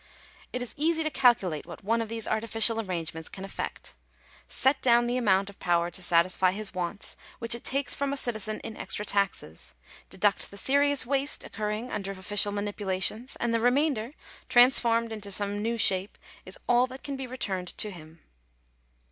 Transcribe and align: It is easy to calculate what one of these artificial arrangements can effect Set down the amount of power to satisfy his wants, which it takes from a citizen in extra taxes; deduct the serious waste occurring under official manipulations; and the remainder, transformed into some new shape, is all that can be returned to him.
It 0.51 0.63
is 0.63 0.73
easy 0.77 1.03
to 1.03 1.11
calculate 1.11 1.67
what 1.67 1.83
one 1.83 2.01
of 2.01 2.09
these 2.09 2.27
artificial 2.27 2.81
arrangements 2.81 3.29
can 3.29 3.45
effect 3.45 3.93
Set 4.47 4.81
down 4.81 5.05
the 5.05 5.15
amount 5.15 5.47
of 5.47 5.59
power 5.59 5.91
to 5.91 6.01
satisfy 6.01 6.53
his 6.53 6.73
wants, 6.73 7.15
which 7.37 7.53
it 7.53 7.63
takes 7.63 7.93
from 7.93 8.11
a 8.11 8.17
citizen 8.17 8.59
in 8.61 8.75
extra 8.75 9.05
taxes; 9.05 9.75
deduct 10.09 10.49
the 10.49 10.57
serious 10.57 11.05
waste 11.05 11.43
occurring 11.43 11.91
under 11.91 12.09
official 12.13 12.51
manipulations; 12.51 13.35
and 13.35 13.53
the 13.53 13.59
remainder, 13.59 14.13
transformed 14.49 15.11
into 15.11 15.31
some 15.31 15.61
new 15.61 15.77
shape, 15.77 16.17
is 16.47 16.57
all 16.67 16.87
that 16.87 17.03
can 17.03 17.15
be 17.15 17.27
returned 17.27 17.77
to 17.77 17.91
him. 17.91 18.21